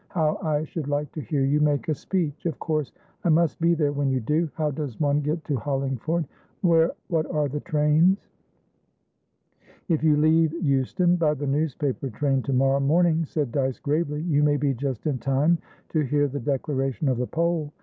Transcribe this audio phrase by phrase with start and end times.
[0.09, 2.47] How I should like to hear you make a speech!
[2.47, 2.91] Of course
[3.23, 4.49] I must be there when you do.
[4.55, 6.25] How does one get to Hollingford?
[6.61, 6.95] What
[7.29, 8.17] are the trains?"
[9.89, 14.41] "If you leave Euston by the newspaper train to morrow morning," said Dyce, gravely, "you
[14.41, 15.59] may be just in time
[15.89, 17.71] to hear the declaration of the poll.